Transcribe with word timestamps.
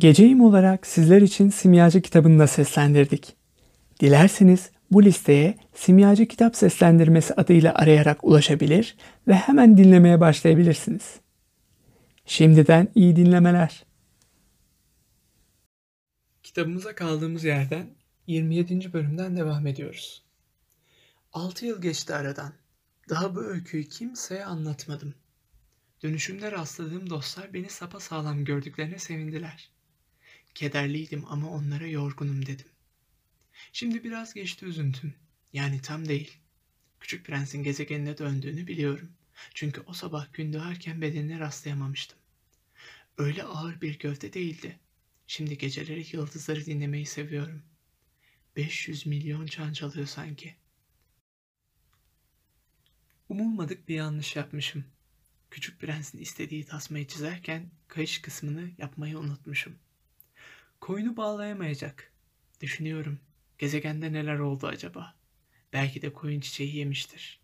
Geceyim 0.00 0.40
olarak 0.40 0.86
sizler 0.86 1.22
için 1.22 1.50
Simyacı 1.50 2.02
kitabını 2.02 2.38
da 2.38 2.46
seslendirdik. 2.46 3.36
Dilerseniz 4.00 4.70
bu 4.90 5.04
listeye 5.04 5.58
Simyacı 5.74 6.28
Kitap 6.28 6.56
Seslendirmesi 6.56 7.34
adıyla 7.34 7.74
arayarak 7.74 8.24
ulaşabilir 8.24 8.96
ve 9.28 9.34
hemen 9.34 9.76
dinlemeye 9.76 10.20
başlayabilirsiniz. 10.20 11.20
Şimdiden 12.26 12.88
iyi 12.94 13.16
dinlemeler. 13.16 13.84
Kitabımıza 16.42 16.94
kaldığımız 16.94 17.44
yerden 17.44 17.86
27. 18.26 18.92
bölümden 18.92 19.36
devam 19.36 19.66
ediyoruz. 19.66 20.22
6 21.32 21.66
yıl 21.66 21.82
geçti 21.82 22.14
aradan. 22.14 22.52
Daha 23.08 23.34
bu 23.36 23.40
öyküyü 23.42 23.88
kimseye 23.88 24.44
anlatmadım. 24.44 25.14
Dönüşümde 26.02 26.52
rastladığım 26.52 27.10
dostlar 27.10 27.54
beni 27.54 27.68
sapa 27.68 28.00
sağlam 28.00 28.44
gördüklerine 28.44 28.98
sevindiler. 28.98 29.79
Kederliydim 30.54 31.24
ama 31.28 31.50
onlara 31.50 31.86
yorgunum 31.86 32.46
dedim. 32.46 32.66
Şimdi 33.72 34.04
biraz 34.04 34.34
geçti 34.34 34.66
üzüntüm. 34.66 35.14
Yani 35.52 35.82
tam 35.82 36.08
değil. 36.08 36.38
Küçük 37.00 37.26
prensin 37.26 37.62
gezegenine 37.62 38.18
döndüğünü 38.18 38.66
biliyorum. 38.66 39.12
Çünkü 39.54 39.80
o 39.80 39.92
sabah 39.92 40.32
gün 40.32 40.52
doğarken 40.52 41.00
bedenine 41.00 41.40
rastlayamamıştım. 41.40 42.18
Öyle 43.18 43.42
ağır 43.42 43.80
bir 43.80 43.98
gövde 43.98 44.32
değildi. 44.32 44.78
Şimdi 45.26 45.58
geceleri 45.58 46.06
yıldızları 46.12 46.66
dinlemeyi 46.66 47.06
seviyorum. 47.06 47.62
500 48.56 49.06
milyon 49.06 49.46
çan 49.46 49.72
çalıyor 49.72 50.06
sanki. 50.06 50.54
Umulmadık 53.28 53.88
bir 53.88 53.94
yanlış 53.94 54.36
yapmışım. 54.36 54.84
Küçük 55.50 55.80
prensin 55.80 56.18
istediği 56.18 56.64
tasmayı 56.64 57.06
çizerken 57.06 57.70
kayış 57.88 58.22
kısmını 58.22 58.70
yapmayı 58.78 59.18
unutmuşum. 59.18 59.78
Koyunu 60.80 61.16
bağlayamayacak. 61.16 62.12
Düşünüyorum. 62.60 63.20
Gezegende 63.58 64.12
neler 64.12 64.38
oldu 64.38 64.66
acaba? 64.66 65.14
Belki 65.72 66.02
de 66.02 66.12
koyun 66.12 66.40
çiçeği 66.40 66.76
yemiştir. 66.76 67.40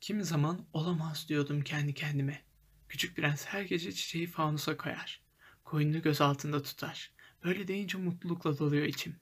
Kimi 0.00 0.24
zaman 0.24 0.66
olamaz 0.72 1.26
diyordum 1.28 1.62
kendi 1.62 1.94
kendime. 1.94 2.42
Küçük 2.88 3.16
prens 3.16 3.44
her 3.44 3.62
gece 3.62 3.92
çiçeği 3.92 4.26
fanusa 4.26 4.76
koyar. 4.76 5.20
Koyununu 5.64 6.02
göz 6.02 6.20
altında 6.20 6.62
tutar. 6.62 7.12
Böyle 7.44 7.68
deyince 7.68 7.98
mutlulukla 7.98 8.58
doluyor 8.58 8.86
içim. 8.86 9.16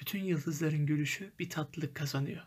Bütün 0.00 0.24
yıldızların 0.24 0.86
gülüşü 0.86 1.32
bir 1.38 1.50
tatlılık 1.50 1.94
kazanıyor. 1.94 2.46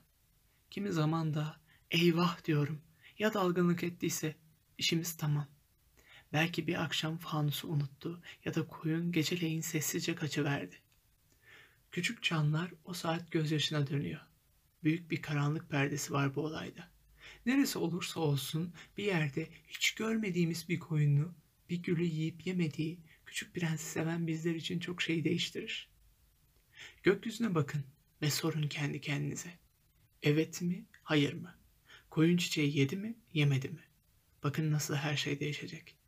Kimi 0.72 0.92
zaman 0.92 1.34
da 1.34 1.62
eyvah 1.92 2.46
diyorum. 2.46 2.82
Ya 3.20 3.34
dalgınlık 3.34 3.84
ettiyse 3.84 4.36
işimiz 4.78 5.18
tamam. 5.18 5.53
Belki 6.34 6.68
bir 6.68 6.84
akşam 6.84 7.18
fanusu 7.18 7.68
unuttu 7.68 8.22
ya 8.46 8.56
da 8.56 8.68
koyun 8.68 9.12
geceleyin 9.12 9.62
sessizce 9.62 10.16
kaçıverdi. 10.16 10.76
Küçük 11.92 12.24
canlar 12.24 12.72
o 12.86 12.94
saat 12.94 13.32
gözyaşına 13.32 13.88
dönüyor. 13.88 14.22
Büyük 14.84 15.12
bir 15.12 15.22
karanlık 15.22 15.70
perdesi 15.70 16.14
var 16.14 16.36
bu 16.36 16.42
olayda. 16.42 16.92
Neresi 17.46 17.80
olursa 17.80 18.20
olsun 18.20 18.74
bir 18.98 19.04
yerde 19.04 19.48
hiç 19.68 19.92
görmediğimiz 19.92 20.70
bir 20.70 20.80
koyunu, 20.80 21.34
bir 21.70 21.78
gülü 21.78 22.04
yiyip 22.04 22.48
yemediği 22.48 23.00
küçük 23.26 23.56
prensi 23.56 23.86
seven 23.86 24.28
bizler 24.28 24.56
için 24.56 24.80
çok 24.80 25.02
şey 25.02 25.24
değiştirir. 25.24 25.90
Gökyüzüne 27.04 27.56
bakın 27.56 27.84
ve 28.22 28.30
sorun 28.30 28.68
kendi 28.68 29.02
kendinize. 29.02 29.50
Evet 30.24 30.62
mi, 30.62 30.86
hayır 31.04 31.34
mı? 31.34 31.56
Koyun 32.10 32.38
çiçeği 32.38 32.78
yedi 32.78 32.96
mi, 32.96 33.16
yemedi 33.34 33.70
mi? 33.70 33.84
Bakın 34.44 34.72
nasıl 34.72 34.96
her 34.96 35.18
şey 35.18 35.40
değişecek. 35.40 36.03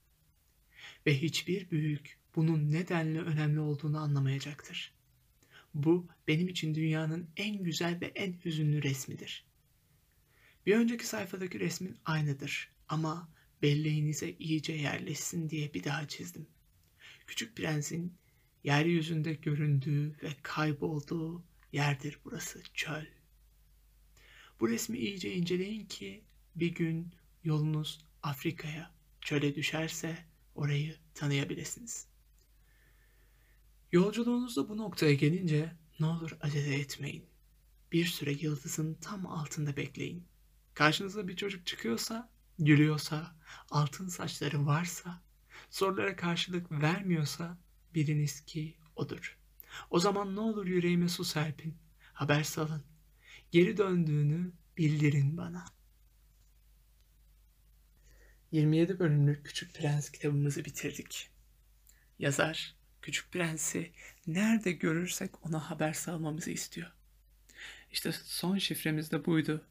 Ve 1.05 1.21
hiçbir 1.21 1.71
büyük 1.71 2.17
bunun 2.35 2.71
nedenle 2.71 3.19
önemli 3.19 3.59
olduğunu 3.59 3.99
anlamayacaktır. 3.99 4.93
Bu 5.73 6.07
benim 6.27 6.47
için 6.47 6.75
dünyanın 6.75 7.29
en 7.37 7.63
güzel 7.63 8.01
ve 8.01 8.05
en 8.05 8.33
hüzünlü 8.45 8.83
resmidir. 8.83 9.45
Bir 10.65 10.75
önceki 10.75 11.07
sayfadaki 11.07 11.59
resmin 11.59 11.97
aynıdır 12.05 12.71
ama 12.89 13.29
belleğinize 13.61 14.35
iyice 14.39 14.73
yerleşsin 14.73 15.49
diye 15.49 15.73
bir 15.73 15.83
daha 15.83 16.07
çizdim. 16.07 16.47
Küçük 17.27 17.57
prensin 17.57 18.13
yeryüzünde 18.63 19.33
göründüğü 19.33 20.15
ve 20.23 20.29
kaybolduğu 20.41 21.43
yerdir 21.71 22.19
burası 22.25 22.63
çöl. 22.73 23.05
Bu 24.59 24.69
resmi 24.69 24.97
iyice 24.97 25.33
inceleyin 25.33 25.85
ki 25.85 26.23
bir 26.55 26.75
gün 26.75 27.11
yolunuz 27.43 28.05
Afrika'ya, 28.23 28.91
çöle 29.21 29.55
düşerse 29.55 30.25
orayı 30.55 30.97
tanıyabilirsiniz. 31.13 32.07
Yolculuğunuzda 33.91 34.69
bu 34.69 34.77
noktaya 34.77 35.13
gelince 35.13 35.75
ne 35.99 36.05
olur 36.05 36.37
acele 36.41 36.75
etmeyin. 36.75 37.25
Bir 37.91 38.05
süre 38.05 38.31
yıldızın 38.31 38.93
tam 38.93 39.25
altında 39.25 39.77
bekleyin. 39.77 40.27
Karşınıza 40.73 41.27
bir 41.27 41.35
çocuk 41.35 41.65
çıkıyorsa, 41.65 42.29
gülüyorsa, 42.59 43.35
altın 43.71 44.07
saçları 44.07 44.65
varsa, 44.65 45.21
sorulara 45.69 46.15
karşılık 46.15 46.71
vermiyorsa 46.71 47.57
biriniz 47.93 48.41
ki 48.41 48.77
odur. 48.95 49.37
O 49.89 49.99
zaman 49.99 50.35
ne 50.35 50.39
olur 50.39 50.65
yüreğime 50.65 51.09
su 51.09 51.23
serpin, 51.23 51.77
haber 52.13 52.43
salın. 52.43 52.83
Geri 53.51 53.77
döndüğünü 53.77 54.51
bildirin 54.77 55.37
bana. 55.37 55.65
27 58.51 58.99
bölümlük 58.99 59.45
Küçük 59.45 59.73
Prens 59.73 60.09
kitabımızı 60.09 60.65
bitirdik. 60.65 61.29
Yazar 62.19 62.75
Küçük 63.01 63.31
Prens'i 63.31 63.91
nerede 64.27 64.71
görürsek 64.71 65.45
ona 65.45 65.69
haber 65.69 65.93
salmamızı 65.93 66.51
istiyor. 66.51 66.91
İşte 67.91 68.11
son 68.11 68.57
şifremiz 68.57 69.11
de 69.11 69.25
buydu. 69.25 69.65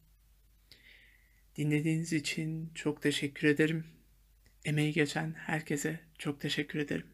Dinlediğiniz 1.57 2.13
için 2.13 2.71
çok 2.75 3.03
teşekkür 3.03 3.49
ederim. 3.49 3.85
Emeği 4.65 4.93
geçen 4.93 5.33
herkese 5.33 6.01
çok 6.19 6.41
teşekkür 6.41 6.79
ederim. 6.79 7.07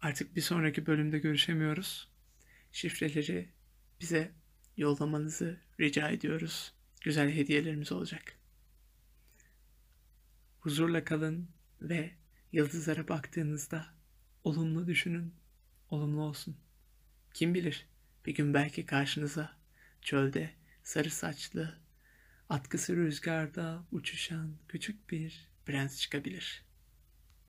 Artık 0.00 0.36
bir 0.36 0.40
sonraki 0.40 0.86
bölümde 0.86 1.18
görüşemiyoruz. 1.18 2.08
Şifreleri 2.72 3.48
bize 4.00 4.30
yollamanızı 4.76 5.60
rica 5.80 6.08
ediyoruz. 6.08 6.72
Güzel 7.00 7.30
hediyelerimiz 7.30 7.92
olacak. 7.92 8.36
Huzurla 10.66 11.04
kalın 11.04 11.48
ve 11.82 12.10
yıldızlara 12.52 13.08
baktığınızda 13.08 13.86
olumlu 14.44 14.86
düşünün, 14.86 15.34
olumlu 15.90 16.22
olsun. 16.22 16.56
Kim 17.34 17.54
bilir 17.54 17.86
bir 18.26 18.34
gün 18.34 18.54
belki 18.54 18.86
karşınıza 18.86 19.56
çölde 20.02 20.50
sarı 20.82 21.10
saçlı, 21.10 21.78
atkısı 22.48 22.96
rüzgarda 22.96 23.84
uçuşan 23.92 24.56
küçük 24.68 25.10
bir 25.10 25.48
prens 25.66 26.00
çıkabilir.'' 26.00 26.65